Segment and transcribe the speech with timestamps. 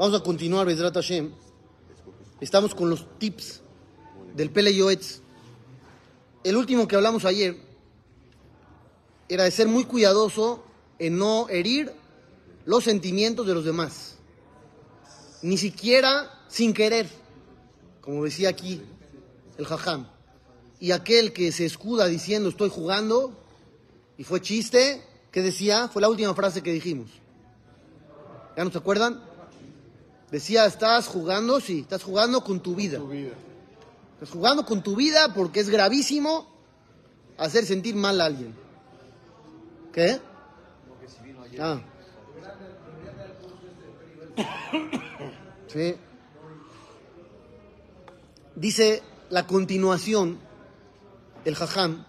[0.00, 1.30] Vamos a continuar, Bezrat Hashem.
[2.40, 3.60] Estamos con los tips
[4.34, 5.20] del Pele Yoetz.
[6.42, 7.58] El último que hablamos ayer
[9.28, 10.64] era de ser muy cuidadoso
[10.98, 11.92] en no herir
[12.64, 14.16] los sentimientos de los demás.
[15.42, 17.06] Ni siquiera sin querer,
[18.00, 18.80] como decía aquí
[19.58, 20.06] el Jajam.
[20.80, 23.34] Y aquel que se escuda diciendo estoy jugando
[24.16, 25.88] y fue chiste, ¿qué decía?
[25.88, 27.10] Fue la última frase que dijimos.
[28.56, 29.28] ¿Ya no se acuerdan?
[30.30, 33.00] Decía, estás jugando, sí, estás jugando con tu vida.
[34.14, 36.46] Estás jugando con tu vida porque es gravísimo
[37.36, 38.54] hacer sentir mal a alguien.
[39.92, 40.20] ¿Qué?
[41.58, 41.80] Ah.
[45.68, 45.96] Sí.
[48.54, 50.38] Dice la continuación,
[51.44, 52.04] el jajam,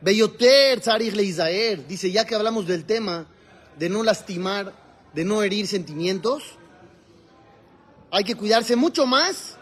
[0.00, 3.26] Beyoter tzarich leizaer, dice, ya que hablamos del tema
[3.78, 4.72] de no lastimar,
[5.14, 6.58] de no herir sentimientos,
[8.12, 9.56] hay que cuidarse mucho más,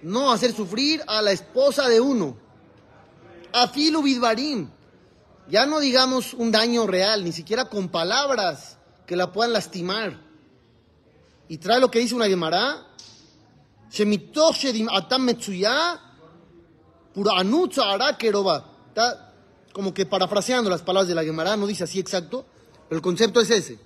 [0.00, 2.34] no hacer sufrir a la esposa de uno.
[3.52, 4.70] Afilu bidvarim,
[5.48, 10.18] ya no digamos un daño real, ni siquiera con palabras que la puedan lastimar.
[11.48, 12.86] Y trae lo que dice una Gemara.
[18.88, 19.34] Está
[19.74, 22.46] como que parafraseando las palabras de la Gemara, no dice así exacto,
[22.88, 23.78] pero el concepto es ese.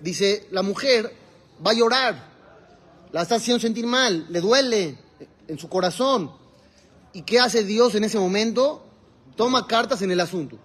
[0.00, 1.27] Dice, la mujer
[1.64, 2.28] va a llorar,
[3.12, 4.98] la está haciendo sentir mal, le duele
[5.46, 6.30] en su corazón.
[7.12, 8.84] ¿Y qué hace Dios en ese momento?
[9.36, 10.58] Toma cartas en el asunto.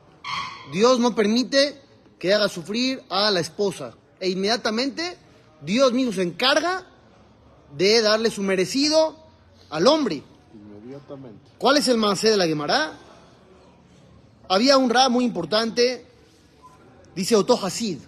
[0.71, 1.81] Dios no permite
[2.19, 3.95] que haga sufrir a la esposa.
[4.19, 5.17] E inmediatamente
[5.61, 6.85] Dios mismo se encarga
[7.75, 9.15] de darle su merecido
[9.69, 10.23] al hombre.
[10.53, 11.51] Inmediatamente.
[11.57, 12.93] ¿Cuál es el macé de la Gemara?
[14.49, 16.05] Había un ra muy importante,
[17.15, 17.99] dice Otto Hasid,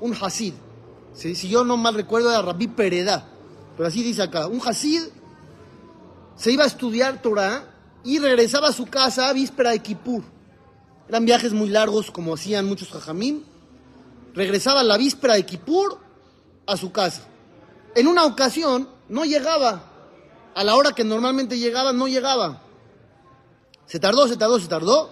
[0.00, 0.54] un Hasid.
[1.14, 3.26] Si, si yo no mal recuerdo era Rabbi Pereda,
[3.76, 4.46] pero así dice acá.
[4.46, 5.02] Un Hasid
[6.36, 7.64] se iba a estudiar Torah
[8.04, 10.22] y regresaba a su casa a víspera de Kippur.
[11.08, 13.44] Eran viajes muy largos como hacían muchos jajamín.
[14.34, 15.98] Regresaba a la víspera de Kippur
[16.66, 17.22] a su casa.
[17.94, 19.86] En una ocasión no llegaba.
[20.54, 22.62] A la hora que normalmente llegaba, no llegaba.
[23.86, 25.10] Se tardó, se tardó, se tardó.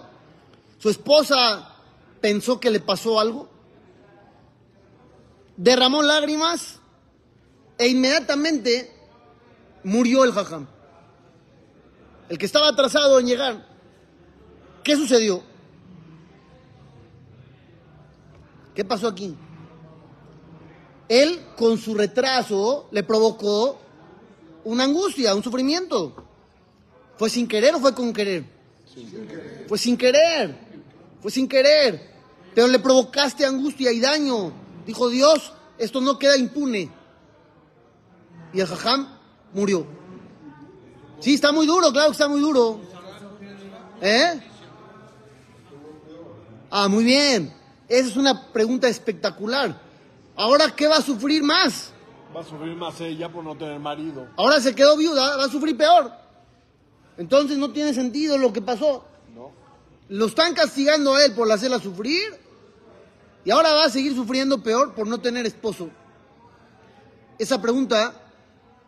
[0.77, 1.75] Su esposa
[2.21, 3.49] pensó que le pasó algo.
[5.59, 6.79] Derramó lágrimas
[7.77, 8.89] e inmediatamente
[9.83, 10.65] murió el jajam.
[12.29, 13.67] El que estaba atrasado en llegar.
[14.85, 15.43] ¿Qué sucedió?
[18.73, 19.35] ¿Qué pasó aquí?
[21.09, 23.81] Él con su retraso le provocó
[24.63, 26.23] una angustia, un sufrimiento.
[27.17, 28.45] ¿Fue sin querer o fue con querer?
[29.67, 30.57] Fue sin querer,
[31.19, 32.13] fue sin querer.
[32.55, 34.68] Pero le provocaste angustia y daño.
[34.89, 36.89] Dijo Dios, esto no queda impune.
[38.51, 39.07] Y el jajam
[39.53, 39.85] murió.
[41.19, 42.79] Sí, está muy duro, claro que está muy duro.
[44.01, 44.41] ¿Eh?
[46.71, 47.53] Ah, muy bien.
[47.87, 49.79] Esa es una pregunta espectacular.
[50.35, 51.91] Ahora, ¿qué va a sufrir más?
[52.35, 54.27] Va a sufrir más ella por no tener marido.
[54.37, 56.11] Ahora se quedó viuda, va a sufrir peor.
[57.15, 59.05] Entonces no tiene sentido lo que pasó.
[59.35, 59.51] No.
[60.07, 62.48] Lo están castigando a él por hacerla sufrir
[63.45, 65.89] y ahora va a seguir sufriendo peor por no tener esposo.
[67.37, 68.13] Esa pregunta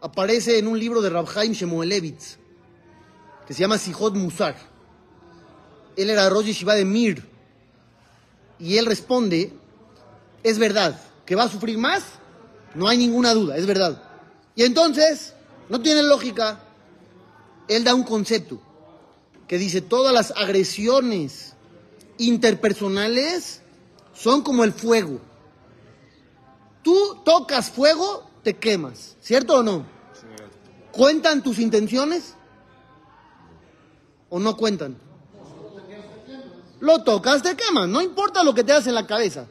[0.02, 2.38] aparece en un libro de Rabhaim Shemuelevitz
[3.48, 4.56] que se llama Sijot Musar.
[5.96, 7.24] Él era Rosh Yeshiva de Mir
[8.60, 9.54] y él responde,
[10.44, 12.04] es verdad, que va a sufrir más,
[12.76, 14.04] no hay ninguna duda, es verdad.
[14.56, 15.34] Y entonces,
[15.70, 16.60] no tiene lógica,
[17.68, 18.62] él da un concepto
[19.48, 21.54] que dice, todas las agresiones
[22.18, 23.62] interpersonales
[24.14, 25.20] son como el fuego.
[26.84, 29.86] Tú tocas fuego, te quemas, ¿cierto o no?
[30.92, 32.36] ¿Cuentan tus intenciones?
[34.30, 34.98] ¿O no cuentan?
[36.80, 39.48] Lo tocas, te quemas, no importa lo que te hagas en la cabeza.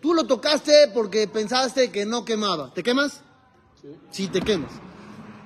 [0.00, 2.74] Tú lo tocaste porque pensaste que no quemaba.
[2.74, 3.22] ¿Te quemas?
[4.10, 4.28] Sí.
[4.28, 4.70] te quemas.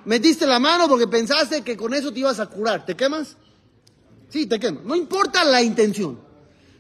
[0.05, 2.85] Metiste la mano porque pensaste que con eso te ibas a curar.
[2.85, 3.37] ¿Te quemas?
[4.29, 4.83] Sí, te quemas.
[4.83, 6.19] No importa la intención.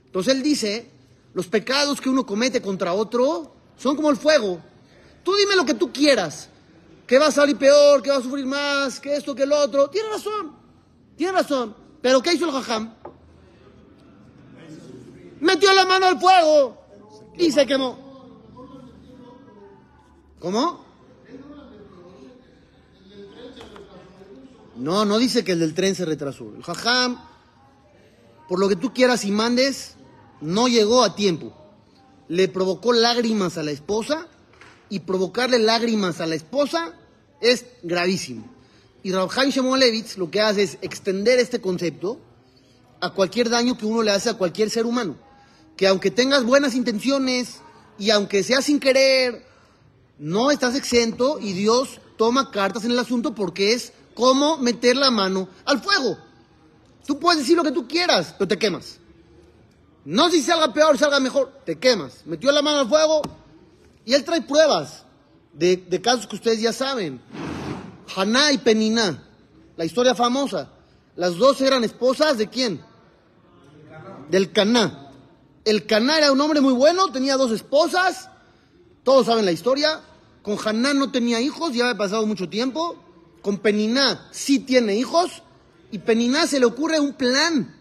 [0.06, 0.90] Entonces él dice,
[1.34, 4.60] los pecados que uno comete contra otro son como el fuego.
[5.22, 6.48] Tú dime lo que tú quieras.
[7.06, 9.88] Que va a salir peor, que va a sufrir más, que esto, que el otro.
[9.88, 10.52] Tiene razón.
[11.16, 11.74] Tiene razón.
[12.02, 12.94] Pero ¿qué hizo el jajam?
[15.40, 16.78] Metió la mano al fuego
[17.36, 17.98] y se quemó.
[20.40, 20.84] ¿Cómo?
[24.76, 26.52] No, no dice que el del tren se retrasó.
[26.56, 27.20] El jajam,
[28.48, 29.96] por lo que tú quieras y mandes,
[30.40, 31.52] no llegó a tiempo.
[32.28, 34.26] Le provocó lágrimas a la esposa
[34.90, 36.94] y provocarle lágrimas a la esposa
[37.40, 38.44] es gravísimo.
[39.02, 42.20] Y Rav Chaim Shimon Levitz lo que hace es extender este concepto
[43.00, 45.16] a cualquier daño que uno le hace a cualquier ser humano.
[45.76, 47.60] Que aunque tengas buenas intenciones
[47.98, 49.46] y aunque sea sin querer,
[50.18, 55.10] no estás exento y Dios toma cartas en el asunto porque es como meter la
[55.10, 56.18] mano al fuego.
[57.06, 58.98] Tú puedes decir lo que tú quieras, pero te quemas.
[60.08, 62.22] No si salga peor, salga mejor, te quemas.
[62.24, 63.20] Metió la mano al fuego
[64.06, 65.04] y él trae pruebas
[65.52, 67.20] de, de casos que ustedes ya saben.
[68.16, 69.22] Haná y Peniná,
[69.76, 70.70] la historia famosa.
[71.14, 72.80] Las dos eran esposas de quién?
[74.30, 75.12] Del Caná.
[75.66, 78.30] El Caná era un hombre muy bueno, tenía dos esposas.
[79.04, 80.00] Todos saben la historia.
[80.40, 82.96] Con Haná no tenía hijos, ya había pasado mucho tiempo.
[83.42, 85.42] Con Peniná sí tiene hijos.
[85.90, 87.77] Y Peniná se le ocurre un plan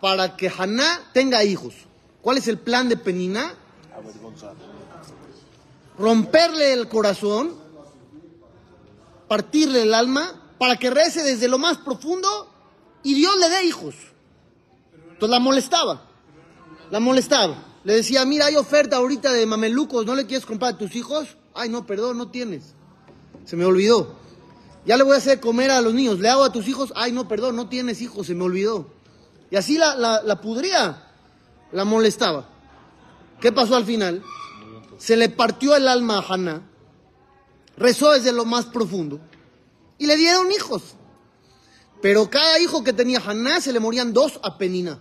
[0.00, 1.74] para que Haná tenga hijos.
[2.22, 2.94] ¿Cuál es el plan de?
[2.94, 4.54] Avergonzar.
[5.98, 7.54] Romperle el corazón,
[9.28, 12.50] partirle el alma, para que rece desde lo más profundo
[13.02, 13.94] y Dios le dé hijos.
[15.12, 16.02] Entonces la molestaba,
[16.90, 17.64] la molestaba.
[17.84, 21.36] Le decía, mira, hay oferta ahorita de mamelucos, ¿no le quieres comprar a tus hijos?
[21.54, 22.74] Ay, no, perdón, no tienes.
[23.44, 24.16] Se me olvidó.
[24.84, 26.18] Ya le voy a hacer comer a los niños.
[26.18, 26.92] ¿Le hago a tus hijos?
[26.96, 28.95] Ay, no, perdón, no tienes hijos, se me olvidó.
[29.50, 31.02] Y así la, la, la pudría,
[31.72, 32.48] la molestaba.
[33.40, 34.22] ¿Qué pasó al final?
[34.98, 36.62] Se le partió el alma a Haná,
[37.76, 39.20] rezó desde lo más profundo
[39.98, 40.94] y le dieron hijos.
[42.02, 45.00] Pero cada hijo que tenía Haná se le morían dos a Penina.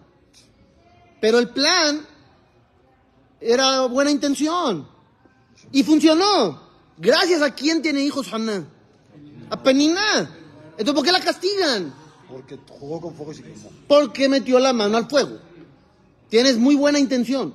[1.22, 2.06] Pero el plan
[3.40, 4.88] era buena intención
[5.72, 6.64] y funcionó.
[6.98, 8.66] Gracias a quién tiene hijos Haná?
[9.50, 10.30] A Penina.
[10.78, 11.94] Entonces, ¿por qué la castigan?
[12.30, 13.70] Porque jugó con fuego y se quemó.
[13.88, 15.40] Porque metió la mano al fuego.
[16.30, 17.54] Tienes muy buena intención,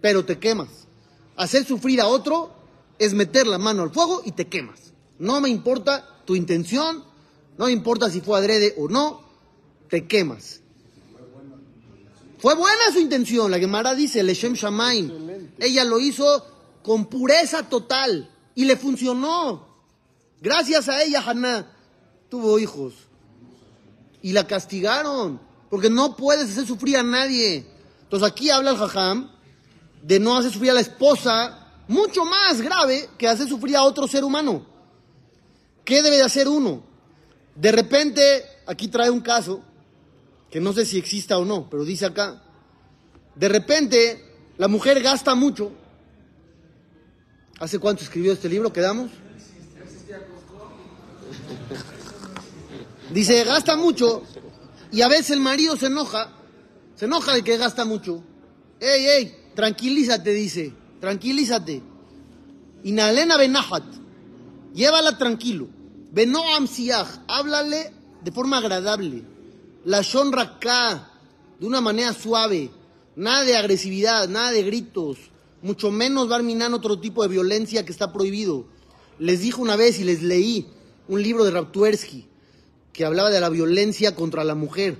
[0.00, 0.68] pero te quemas.
[1.36, 2.52] Hacer sufrir a otro
[2.98, 4.92] es meter la mano al fuego y te quemas.
[5.18, 7.04] No me importa tu intención,
[7.58, 9.22] no me importa si fue adrede o no,
[9.88, 10.60] te quemas.
[12.38, 15.10] Fue buena su intención, la Gemara dice, Leshem Shamaim.
[15.58, 16.46] Ella lo hizo
[16.82, 19.66] con pureza total y le funcionó.
[20.40, 21.72] Gracias a ella, Haná
[22.28, 22.94] tuvo hijos
[24.26, 25.40] y la castigaron,
[25.70, 27.64] porque no puedes hacer sufrir a nadie.
[28.02, 29.30] Entonces aquí habla el jajam
[30.02, 34.08] de no hacer sufrir a la esposa, mucho más grave que hacer sufrir a otro
[34.08, 34.66] ser humano.
[35.84, 36.82] ¿Qué debe de hacer uno?
[37.54, 39.62] De repente, aquí trae un caso,
[40.50, 42.42] que no sé si exista o no, pero dice acá,
[43.36, 44.24] de repente
[44.58, 45.70] la mujer gasta mucho.
[47.60, 48.72] ¿Hace cuánto escribió este libro?
[48.72, 49.12] ¿Quedamos?
[53.10, 54.22] Dice, gasta mucho
[54.90, 56.32] y a veces el marido se enoja,
[56.94, 58.22] se enoja de que gasta mucho.
[58.80, 61.82] Ey, ey, tranquilízate, dice, tranquilízate.
[62.84, 63.84] Inalena benahat,
[64.74, 65.68] llévala tranquilo.
[66.12, 67.92] Benoam siach, háblale
[68.22, 69.24] de forma agradable.
[69.84, 71.10] La shonraka,
[71.60, 72.70] de una manera suave.
[73.14, 75.18] Nada de agresividad, nada de gritos.
[75.62, 78.66] Mucho menos Barminan otro tipo de violencia que está prohibido.
[79.18, 80.66] Les dijo una vez y les leí
[81.08, 82.28] un libro de Raptuersky
[82.96, 84.96] que hablaba de la violencia contra la mujer.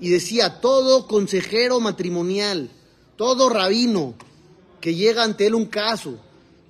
[0.00, 2.70] Y decía, todo consejero matrimonial,
[3.16, 4.14] todo rabino
[4.80, 6.18] que llega ante él un caso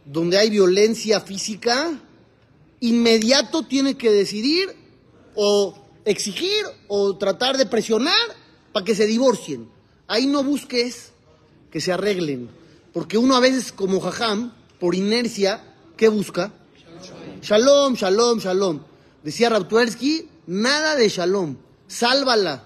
[0.05, 2.01] donde hay violencia física,
[2.81, 4.75] inmediato tiene que decidir
[5.37, 5.75] o
[6.05, 8.15] exigir o tratar de presionar
[8.73, 9.69] para que se divorcien.
[10.09, 11.13] Ahí no busques
[11.71, 12.49] que se arreglen,
[12.93, 15.63] porque uno a veces como jajam, por inercia,
[15.97, 16.53] ¿qué busca?
[17.41, 18.81] Shalom, shalom, shalom.
[19.23, 22.65] Decía Raptuersky, nada de shalom, sálvala,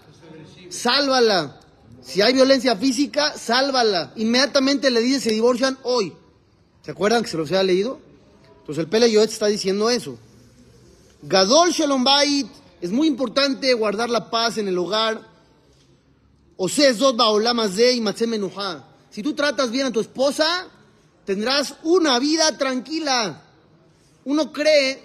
[0.69, 1.61] sálvala.
[2.03, 4.13] Si hay violencia física, sálvala.
[4.17, 6.13] Inmediatamente le dice, se divorcian hoy.
[6.83, 8.01] ¿Se acuerdan que se los había leído?
[8.61, 10.19] Entonces el Pele Yoetz está diciendo eso.
[11.23, 12.49] Gadol Shalom Bait,
[12.81, 15.29] es muy importante guardar la paz en el hogar.
[19.11, 20.69] Si tú tratas bien a tu esposa,
[21.25, 23.43] tendrás una vida tranquila.
[24.25, 25.03] Uno cree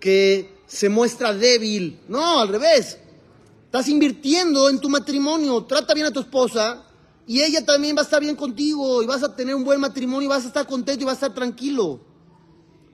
[0.00, 1.98] que se muestra débil.
[2.06, 2.98] No, al revés.
[3.64, 5.64] Estás invirtiendo en tu matrimonio.
[5.64, 6.84] Trata bien a tu esposa
[7.26, 10.26] y ella también va a estar bien contigo y vas a tener un buen matrimonio
[10.26, 12.00] y vas a estar contento y vas a estar tranquilo.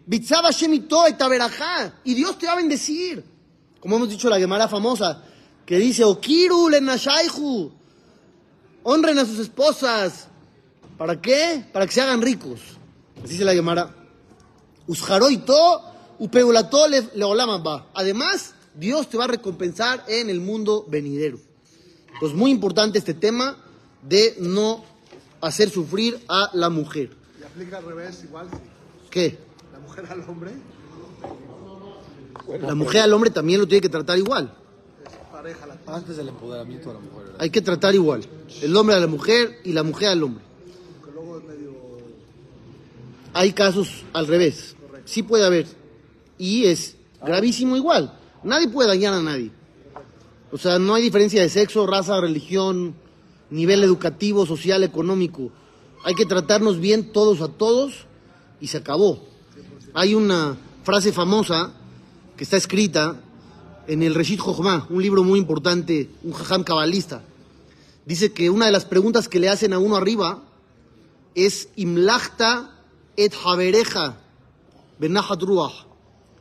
[0.07, 0.51] Bitzaba.
[2.05, 3.25] Y Dios te va a bendecir.
[3.81, 5.23] Como hemos dicho la Gemara famosa,
[5.67, 7.73] que dice, Okiru lenashaihu.
[8.83, 10.29] Honren a sus esposas.
[10.99, 11.65] ¿Para qué?
[11.73, 12.61] Para que se hagan ricos.
[13.19, 13.95] Así dice la Gemara.
[14.87, 15.94] Usharoito.
[17.95, 21.39] Además, Dios te va a recompensar en el mundo venidero.
[22.21, 23.57] Pues muy importante este tema
[24.03, 24.85] de no
[25.41, 27.11] hacer sufrir a la mujer.
[27.41, 28.49] Y aplica al revés igual.
[28.51, 28.59] sí.
[29.11, 29.39] ¿Qué?
[29.73, 30.53] La mujer al hombre
[32.61, 34.53] La mujer al hombre también lo tiene que tratar igual.
[35.07, 35.67] es pareja.
[35.67, 35.79] La...
[35.95, 37.37] Antes del empoderamiento de la mujer, ¿verdad?
[37.41, 38.27] Hay que tratar igual.
[38.63, 40.45] El hombre a la mujer y la mujer al hombre.
[41.05, 41.75] Que luego es medio...
[43.35, 44.75] Hay casos al revés.
[45.05, 45.67] Sí puede haber.
[46.39, 48.19] Y es gravísimo igual.
[48.43, 49.51] Nadie puede dañar a nadie.
[50.53, 52.95] O sea, no hay diferencia de sexo, raza, religión,
[53.51, 55.51] nivel educativo, social, económico.
[56.05, 58.07] Hay que tratarnos bien todos a todos
[58.61, 59.25] y se acabó.
[59.95, 61.73] Hay una frase famosa
[62.37, 63.21] que está escrita
[63.87, 67.23] en el Reshit Jochma, un libro muy importante, un jajam cabalista.
[68.07, 70.43] Dice que una de las preguntas que le hacen a uno arriba
[71.35, 72.71] es Imlachta
[73.17, 74.19] et Habereja,
[74.99, 75.87] Benahat Ruach.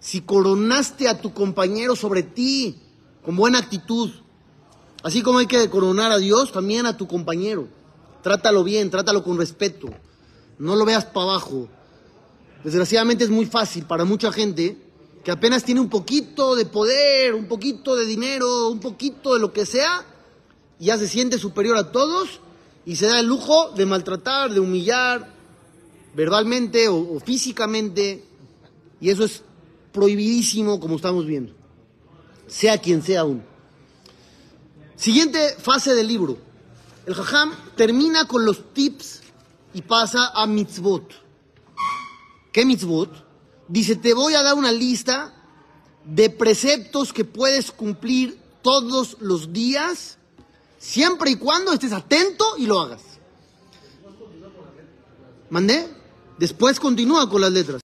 [0.04, 2.76] Si coronaste a tu compañero sobre ti
[3.24, 4.12] con buena actitud,
[5.02, 7.70] así como hay que coronar a Dios, también a tu compañero.
[8.22, 9.88] Trátalo bien, trátalo con respeto.
[10.60, 11.70] No lo veas para abajo.
[12.66, 14.78] Desgraciadamente es muy fácil para mucha gente
[15.24, 19.54] que apenas tiene un poquito de poder, un poquito de dinero, un poquito de lo
[19.54, 20.06] que sea,
[20.80, 22.42] ya se siente superior a todos
[22.86, 25.34] y se da el lujo de maltratar, de humillar
[26.14, 28.26] verbalmente o, o físicamente,
[29.00, 29.44] y eso es
[29.94, 31.54] prohibidísimo como estamos viendo,
[32.48, 33.44] sea quien sea uno.
[34.98, 36.38] Siguiente fase del libro.
[37.06, 39.22] El Jajam termina con los tips
[39.74, 41.14] y pasa a mitzvot.
[42.52, 43.12] ¿Qué mitzvot?
[43.68, 45.34] Dice, te voy a dar una lista
[46.06, 50.18] de preceptos que puedes cumplir todos los días,
[50.80, 53.02] siempre y cuando estés atento y lo hagas.
[55.50, 55.88] ¿Mandé?
[56.38, 57.82] Después continúa con las letras.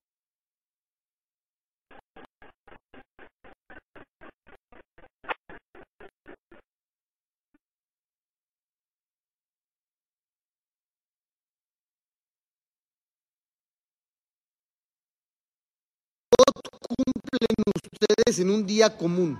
[17.29, 19.39] Cumplen ustedes en un día común?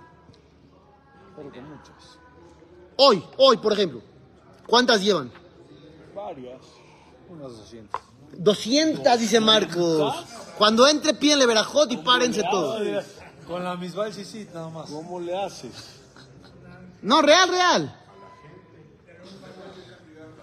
[1.36, 2.20] Pero que muchas.
[2.98, 4.02] Hoy, hoy, por ejemplo.
[4.68, 5.32] ¿Cuántas llevan?
[6.16, 6.62] Varias.
[7.30, 8.02] Unas 200.
[8.38, 10.26] 200, dice Marcos.
[10.58, 13.06] Cuando entre, pídenle verajot y párense todos.
[13.48, 14.90] Con la misma sí, nada más.
[14.90, 15.72] ¿Cómo le haces?
[17.02, 17.96] No, real, real.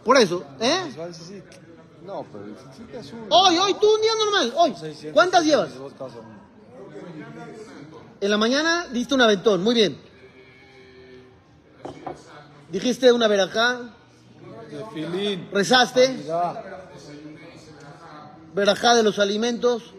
[0.05, 0.83] Por eso, ¿eh?
[0.87, 1.13] Misbal.
[2.05, 3.27] No, pero el es uno.
[3.31, 4.75] Hoy, hoy, tú un día normal, hoy.
[4.75, 5.71] 600, ¿Cuántas llevas?
[8.21, 9.99] En la mañana diste un aventón, muy bien.
[12.71, 13.95] Dijiste una verajá,
[15.53, 16.25] rezaste,
[18.55, 19.95] verajá de los alimentos,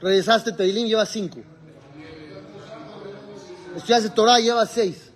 [0.00, 1.40] rezaste Teilim, llevas cinco.
[3.76, 5.10] Estudiaste Torah, llevas seis.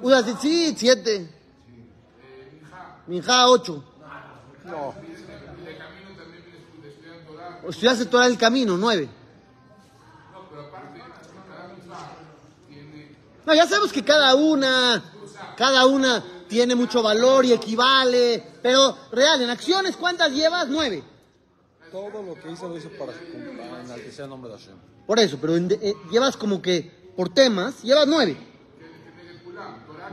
[0.00, 1.28] Tzitzit, siete.
[3.06, 3.84] Minjá, ocho.
[4.64, 4.94] No.
[7.70, 9.08] Estudiaste Torah del camino, nueve.
[13.46, 15.02] No, ya sabemos que cada una,
[15.56, 20.68] cada una tiene mucho valor y equivale, pero real, en acciones, ¿cuántas llevas?
[20.68, 21.02] Nueve.
[21.90, 23.12] Todo lo que hice lo hice para
[23.82, 24.76] enaltecer el nombre de Hashem.
[25.06, 28.36] Por eso, pero en- eh, llevas como que por temas, llevas nueve.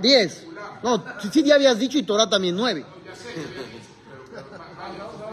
[0.02, 0.46] Diez.
[0.84, 2.86] No, sí, sí, ya habías dicho y Torah también nueve.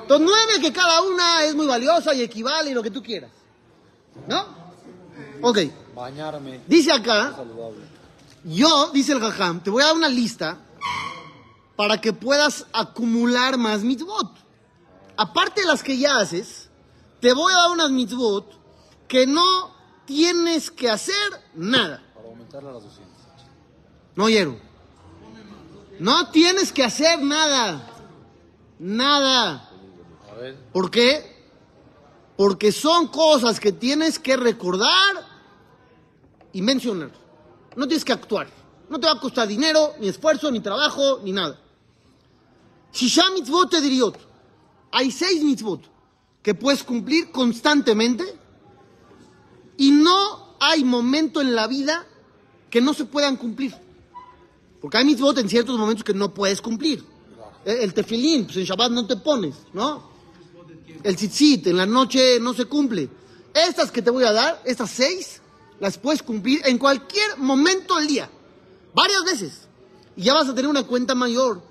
[0.04, 3.30] Entonces nueve que cada una es muy valiosa y equivale y lo que tú quieras.
[4.28, 4.44] ¿No?
[5.40, 5.58] Ok.
[5.94, 6.60] Bañarme.
[6.66, 7.34] Dice acá,
[8.44, 10.58] yo, dice el Jajam, te voy a dar una lista
[11.74, 14.30] para que puedas acumular más mitzvot.
[15.16, 16.68] Aparte de las que ya haces,
[17.20, 18.52] te voy a dar unas mitzvot
[19.08, 21.14] que no tienes que hacer
[21.54, 22.02] nada.
[22.14, 23.14] Para aumentarle a las 200.
[24.16, 24.58] No oyeron.
[25.98, 27.88] No tienes que hacer nada.
[28.78, 29.70] Nada.
[30.34, 30.56] Ver.
[30.72, 31.34] ¿Por qué?
[32.36, 35.16] Porque son cosas que tienes que recordar
[36.52, 37.10] y mencionar.
[37.76, 38.48] No tienes que actuar.
[38.88, 41.58] No te va a costar dinero, ni esfuerzo, ni trabajo, ni nada.
[42.92, 44.18] Shisha mitzvot ediriot.
[44.92, 45.82] Hay seis mitzvot
[46.42, 48.24] que puedes cumplir constantemente
[49.76, 52.06] y no hay momento en la vida
[52.70, 53.74] que no se puedan cumplir.
[54.80, 57.04] Porque hay mitzvot en ciertos momentos que no puedes cumplir.
[57.64, 60.13] El tefilín, pues en Shabbat no te pones, ¿no?
[61.04, 63.10] El tzitzit, en la noche no se cumple.
[63.54, 65.42] Estas que te voy a dar, estas seis,
[65.78, 68.30] las puedes cumplir en cualquier momento del día.
[68.94, 69.68] Varias veces.
[70.16, 71.62] Y ya vas a tener una cuenta mayor.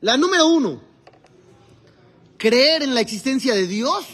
[0.00, 0.80] La número uno,
[2.38, 4.06] creer en la existencia de Dios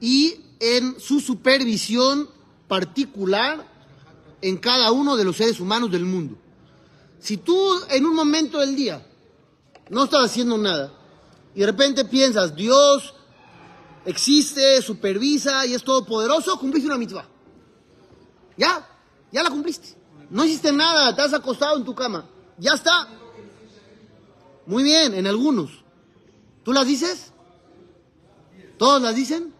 [0.00, 2.28] y en su supervisión
[2.66, 3.66] particular
[4.42, 6.36] en cada uno de los seres humanos del mundo.
[7.20, 7.56] Si tú
[7.90, 9.06] en un momento del día
[9.90, 10.97] no estás haciendo nada,
[11.58, 13.12] y de repente piensas, Dios
[14.04, 17.26] existe, supervisa y es todopoderoso, cumpliste una mitzvah.
[18.56, 18.88] Ya,
[19.32, 19.96] ya la cumpliste.
[20.30, 22.30] No hiciste nada, te has acostado en tu cama.
[22.58, 23.08] Ya está.
[24.66, 25.82] Muy bien, en algunos.
[26.62, 27.32] ¿Tú las dices?
[28.76, 29.52] ¿Todos las dicen?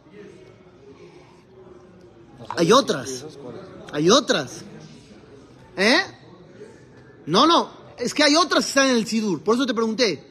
[2.50, 3.25] Hay otras.
[3.93, 4.62] Hay otras.
[5.76, 5.99] ¿Eh?
[7.26, 7.73] No, no.
[7.99, 9.43] Es que hay otras que están en el Sidur.
[9.43, 10.27] Por eso te pregunté.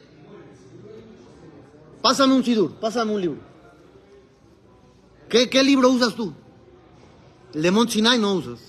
[2.08, 3.40] Pásame un Sidur, pásame un libro.
[5.28, 6.32] ¿Qué, libro usas tú?
[7.52, 8.60] El de Mont Sinai no usas.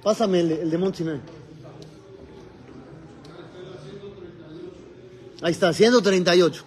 [0.00, 1.20] Pásame el de Mont Sinai.
[5.42, 6.64] Ahí está, 138.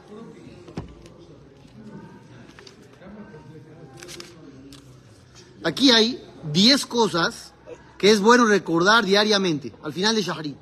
[5.63, 7.54] Aquí hay 10 cosas
[7.98, 10.58] que es bueno recordar diariamente, al final de Shaharit,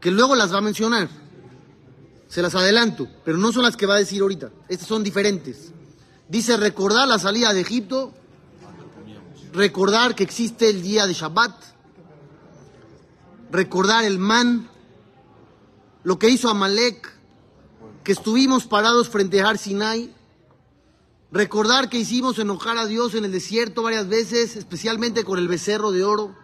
[0.00, 1.25] que luego las va a mencionar.
[2.28, 4.50] Se las adelanto, pero no son las que va a decir ahorita.
[4.68, 5.72] Estas son diferentes.
[6.28, 8.12] Dice recordar la salida de Egipto,
[9.52, 11.54] recordar que existe el día de Shabbat,
[13.50, 14.68] recordar el man,
[16.02, 17.16] lo que hizo Amalek,
[18.02, 20.12] que estuvimos parados frente a Har Sinai,
[21.30, 25.92] recordar que hicimos enojar a Dios en el desierto varias veces, especialmente con el becerro
[25.92, 26.34] de oro,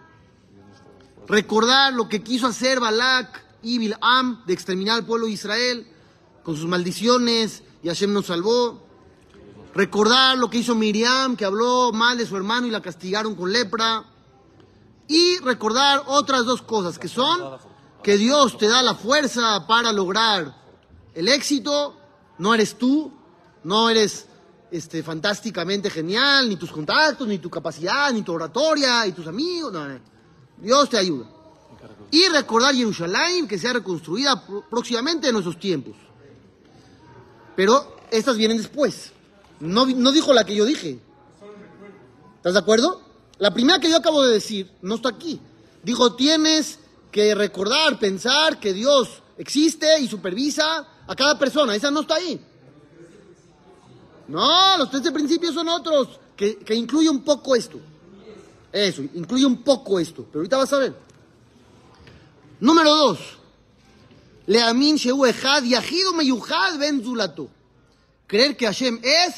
[1.26, 3.96] recordar lo que quiso hacer Balak y de
[4.52, 5.86] exterminar al pueblo de Israel
[6.42, 8.82] con sus maldiciones y Hashem nos salvó,
[9.74, 13.52] recordar lo que hizo Miriam, que habló mal de su hermano y la castigaron con
[13.52, 14.04] lepra,
[15.08, 17.58] y recordar otras dos cosas, que son
[18.02, 20.56] que Dios te da la fuerza para lograr
[21.14, 21.96] el éxito,
[22.38, 23.12] no eres tú,
[23.64, 24.26] no eres
[24.70, 29.72] este, fantásticamente genial, ni tus contactos, ni tu capacidad, ni tu oratoria, y tus amigos,
[29.72, 30.00] no, no.
[30.58, 31.26] Dios te ayuda.
[32.12, 35.94] Y recordar Jerusalén, que sea reconstruida pr- próximamente en nuestros tiempos.
[37.56, 39.10] Pero estas vienen después.
[39.60, 41.00] No, no dijo la que yo dije.
[42.36, 43.00] ¿Estás de acuerdo?
[43.38, 45.40] La primera que yo acabo de decir no está aquí.
[45.82, 46.78] Dijo, tienes
[47.10, 51.74] que recordar, pensar que Dios existe y supervisa a cada persona.
[51.74, 52.38] Esa no está ahí.
[54.28, 57.80] No, los tres de principio son otros, que, que incluye un poco esto.
[58.70, 60.24] Eso, incluye un poco esto.
[60.30, 61.11] Pero ahorita vas a ver.
[62.62, 63.18] Número dos.
[64.46, 67.48] Leamin Shehu Echad Yahidu Meyuhad Ben Zulato.
[68.28, 69.34] Creer que Hashem es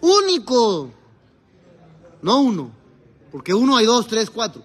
[0.00, 0.92] único.
[2.22, 2.70] No uno.
[3.32, 4.62] Porque uno hay dos, tres, cuatro.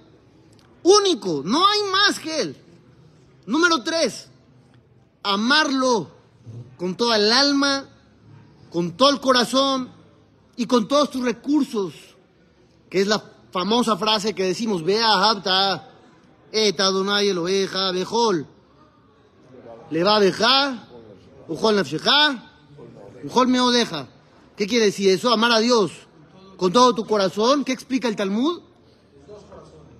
[0.83, 1.41] Único.
[1.43, 2.55] No hay más que Él.
[3.47, 4.27] Número tres.
[5.23, 6.11] Amarlo
[6.77, 7.89] con toda el alma,
[8.69, 9.89] con todo el corazón
[10.55, 11.95] y con todos tus recursos.
[12.91, 15.89] Que es la famosa frase que decimos, vea, habta,
[16.51, 18.47] eta Adonai Eloheja, bejol.
[19.91, 20.87] Le va a dejar,
[21.47, 22.43] ujol nafsheja,
[23.23, 24.07] ujol meodeja.
[24.55, 25.31] ¿Qué quiere decir eso?
[25.31, 25.91] Amar a Dios
[26.57, 27.63] con todo tu corazón.
[27.63, 28.61] ¿Qué explica el Talmud?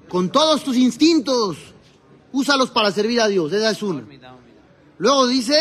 [0.09, 1.57] Con todos tus instintos.
[2.31, 3.51] Úsalos para servir a Dios.
[3.53, 4.05] Esa es una.
[4.97, 5.57] Luego dice,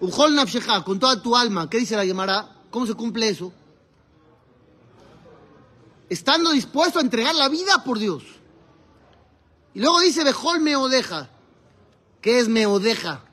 [0.00, 1.70] ujol nafsheja, con toda tu alma.
[1.70, 2.54] ¿Qué dice la Gemara?
[2.70, 3.52] ¿Cómo se cumple eso?
[6.12, 8.22] Estando dispuesto a entregar la vida por Dios.
[9.72, 11.30] Y luego dice, bejol meodeja.
[12.20, 13.24] ¿Qué es meodeja?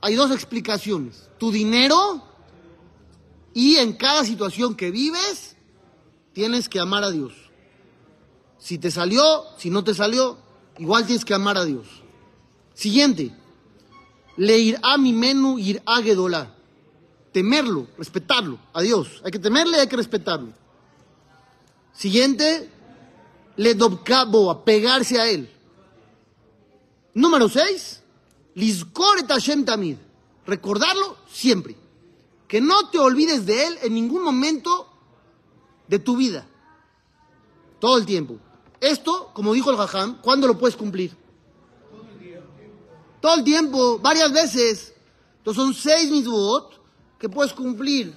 [0.00, 1.30] Hay dos explicaciones.
[1.38, 2.24] Tu dinero
[3.54, 5.54] y en cada situación que vives
[6.32, 7.32] tienes que amar a Dios.
[8.58, 10.36] Si te salió, si no te salió,
[10.78, 11.86] igual tienes que amar a Dios.
[12.74, 13.32] Siguiente.
[14.36, 16.56] Leir a mi menú ir a Gedolá.
[17.30, 19.22] Temerlo, respetarlo, a Dios.
[19.24, 20.58] Hay que temerle, hay que respetarlo.
[21.92, 22.70] Siguiente.
[23.56, 25.50] Le dobcabo, a pegarse a él.
[27.14, 28.02] Número 6.
[28.54, 29.96] Lizkor et Hashem tamid.
[30.46, 31.76] Recordarlo siempre.
[32.48, 34.88] Que no te olvides de él en ningún momento
[35.88, 36.46] de tu vida.
[37.78, 38.38] Todo el tiempo.
[38.80, 41.14] Esto, como dijo el Jajam, ¿cuándo lo puedes cumplir?
[43.20, 44.94] Todo el tiempo, varias veces.
[45.38, 46.80] Entonces son seis mitzvot
[47.18, 48.14] que puedes cumplir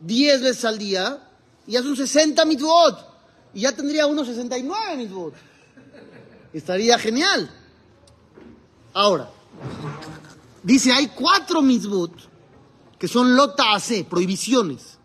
[0.00, 1.30] 10 veces al día
[1.66, 3.15] y ya son 60 mitzvot.
[3.56, 5.32] Y ya tendría unos 69 mitzvot.
[6.52, 7.50] Estaría genial.
[8.92, 9.30] Ahora,
[10.62, 12.12] dice, hay cuatro mitzvot
[12.98, 14.98] que son lotase, prohibiciones.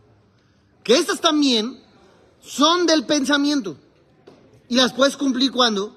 [0.83, 1.81] Que estas también
[2.41, 3.77] son del pensamiento.
[4.67, 5.95] Y las puedes cumplir cuando?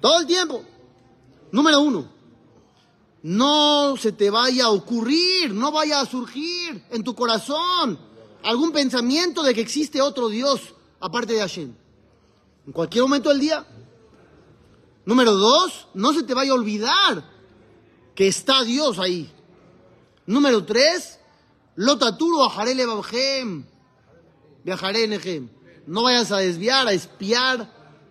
[0.00, 0.62] Todo el tiempo.
[1.50, 2.08] Número uno,
[3.24, 7.98] no se te vaya a ocurrir, no vaya a surgir en tu corazón
[8.44, 11.74] algún pensamiento de que existe otro Dios aparte de Hashem.
[12.66, 13.66] En cualquier momento del día.
[15.04, 17.28] Número dos, no se te vaya a olvidar
[18.14, 19.30] que está Dios ahí.
[20.26, 21.18] Número tres,
[21.74, 23.66] lotaturo ajarele babjem,
[24.64, 25.50] viajaré en
[25.86, 27.68] No vayas a desviar, a espiar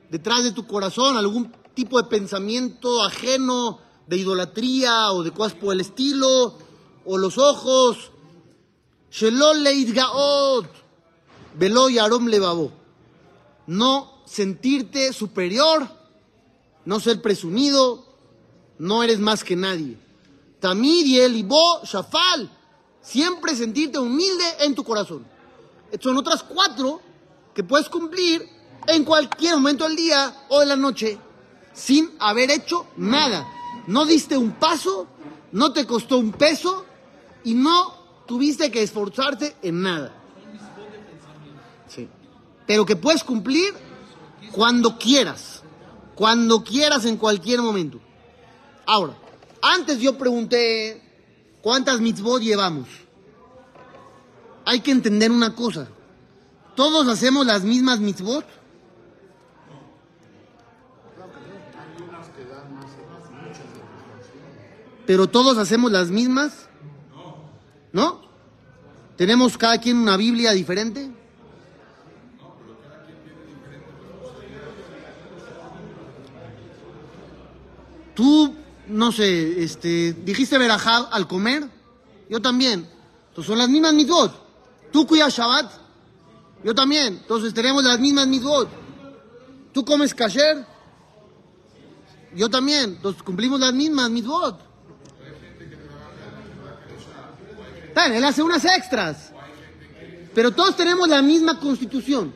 [0.10, 5.74] detrás de tu corazón algún tipo de pensamiento ajeno de idolatría o de cosas por
[5.74, 6.58] el estilo,
[7.06, 8.12] o los ojos.
[9.10, 10.68] Shelol gaot,
[11.56, 12.28] velo yarom.
[13.72, 15.88] No sentirte superior,
[16.84, 18.06] no ser presumido,
[18.78, 19.98] no eres más que nadie.
[20.60, 22.52] Tamir y el Ibo Shafal,
[23.00, 25.26] siempre sentirte humilde en tu corazón.
[26.02, 27.00] Son otras cuatro
[27.54, 28.46] que puedes cumplir
[28.88, 31.18] en cualquier momento del día o de la noche
[31.72, 33.48] sin haber hecho nada.
[33.88, 35.08] No diste un paso,
[35.54, 36.86] no te costó un peso
[37.46, 37.94] y no
[38.28, 40.14] tuviste que esforzarte en nada.
[41.88, 42.10] Sí.
[42.72, 43.74] Pero que puedes cumplir
[44.54, 45.62] cuando quieras,
[46.16, 48.00] cuando quieras en cualquier momento.
[48.86, 49.14] Ahora,
[49.62, 51.04] antes yo pregunté
[51.62, 52.88] cuántas mitzvot llevamos.
[54.64, 55.90] Hay que entender una cosa.
[56.74, 58.46] Todos hacemos las mismas mitzvot.
[65.06, 66.70] Pero todos hacemos las mismas.
[67.92, 68.22] ¿No?
[69.18, 71.20] ¿Tenemos cada quien una Biblia diferente?
[78.22, 78.54] Tú,
[78.86, 81.68] no sé, este, dijiste verajá al comer,
[82.30, 82.88] yo también.
[83.30, 84.32] Entonces son las mismas mitzvot.
[84.92, 85.72] Tú cuidas Shabbat,
[86.64, 87.18] yo también.
[87.20, 88.70] Entonces tenemos las mismas mitzvot.
[89.74, 90.68] Tú comes kasher,
[92.36, 92.92] yo también.
[92.92, 94.60] Entonces cumplimos las mismas mitzvot.
[98.06, 99.32] él hace unas extras.
[100.36, 102.32] Pero todos tenemos la misma constitución.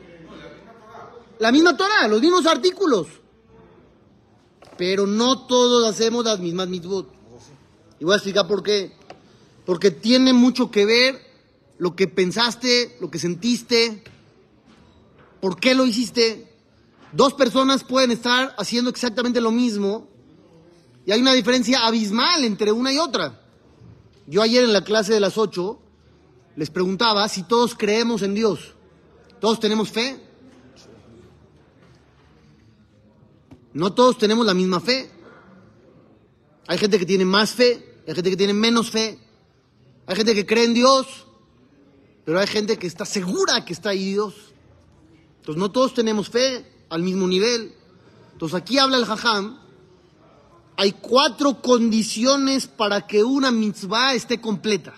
[1.38, 3.06] La misma Torah, los mismos artículos.
[4.78, 7.08] Pero no todos hacemos las mismas mitzvot.
[7.98, 8.92] Y voy a explicar por qué.
[9.64, 11.20] Porque tiene mucho que ver
[11.78, 14.02] lo que pensaste, lo que sentiste,
[15.40, 16.52] por qué lo hiciste.
[17.12, 20.08] Dos personas pueden estar haciendo exactamente lo mismo
[21.06, 23.40] y hay una diferencia abismal entre una y otra.
[24.26, 25.78] Yo ayer en la clase de las 8
[26.56, 28.74] les preguntaba si todos creemos en Dios.
[29.40, 30.20] ¿Todos tenemos fe?
[33.76, 35.10] No todos tenemos la misma fe.
[36.66, 39.18] Hay gente que tiene más fe, hay gente que tiene menos fe.
[40.06, 41.26] Hay gente que cree en Dios,
[42.24, 44.34] pero hay gente que está segura que está ahí Dios.
[45.40, 47.74] Entonces no todos tenemos fe al mismo nivel.
[48.32, 49.58] Entonces aquí habla el Jajam
[50.78, 54.94] hay cuatro condiciones para que una mitzvah esté completa.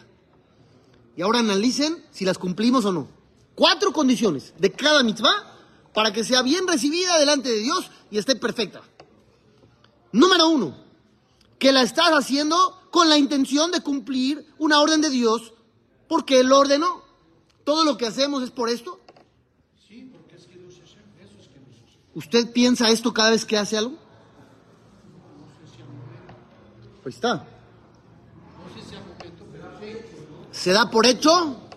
[1.17, 3.09] Y ahora analicen si las cumplimos o no.
[3.57, 5.48] Cuatro condiciones de cada mitzvah
[5.99, 8.83] para que sea bien recibida delante de Dios y esté perfecta.
[10.13, 10.77] Número uno,
[11.59, 15.55] que la estás haciendo con la intención de cumplir una orden de Dios
[16.07, 17.03] porque Él ordenó.
[17.65, 19.01] Todo lo que hacemos es por esto.
[22.15, 23.99] ¿Usted piensa esto cada vez que hace algo?
[27.07, 27.45] está.
[30.53, 31.68] ¿Se da por hecho?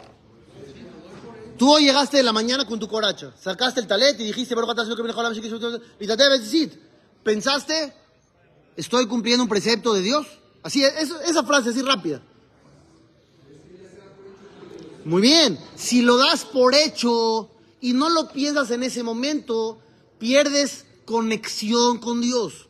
[1.62, 4.56] Tú hoy llegaste de la mañana con tu coracha, sacaste el talet y dijiste,
[7.24, 7.93] pensaste,
[8.76, 10.26] estoy cumpliendo un precepto de Dios.
[10.63, 12.19] Así, esa frase así rápida.
[15.06, 19.78] Muy bien, si lo das por hecho y no lo piensas en ese momento,
[20.17, 22.69] pierdes conexión con Dios.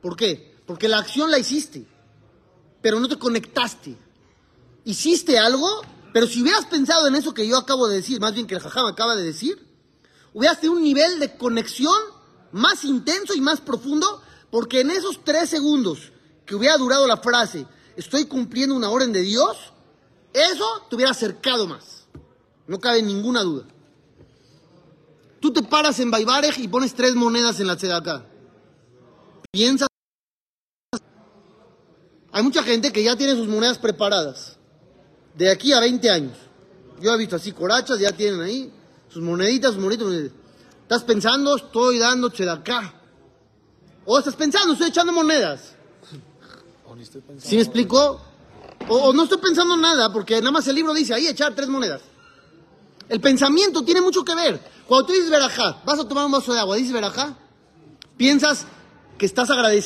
[0.00, 0.54] ¿Por qué?
[0.64, 1.84] Porque la acción la hiciste,
[2.80, 3.94] pero no te conectaste.
[4.86, 5.82] Hiciste algo,
[6.16, 8.60] pero si hubieras pensado en eso que yo acabo de decir, más bien que el
[8.62, 9.58] jajam acaba de decir,
[10.32, 11.92] hubieras tenido un nivel de conexión
[12.52, 16.14] más intenso y más profundo, porque en esos tres segundos
[16.46, 19.58] que hubiera durado la frase, estoy cumpliendo una orden de Dios,
[20.32, 22.06] eso te hubiera acercado más.
[22.66, 23.66] No cabe ninguna duda.
[25.38, 28.24] Tú te paras en Baibarej y pones tres monedas en la acá.
[29.52, 29.88] Piensas
[32.32, 34.56] hay mucha gente que ya tiene sus monedas preparadas.
[35.36, 36.36] De aquí a 20 años.
[37.00, 38.72] Yo he visto así corachas, ya tienen ahí
[39.08, 40.32] sus moneditas, sus moneditas.
[40.82, 42.94] Estás pensando, estoy dándote de acá.
[44.06, 45.74] O estás pensando, estoy echando monedas.
[47.38, 48.20] ¿Sí me explico?
[48.88, 52.02] O, no estoy pensando nada, porque nada más el libro dice ahí echar tres monedas.
[53.08, 54.60] El pensamiento tiene mucho que ver.
[54.86, 57.36] Cuando tú dices verajá, vas a tomar un vaso de agua, dices verajá,
[58.16, 58.66] piensas
[59.18, 59.74] que estás agradecido.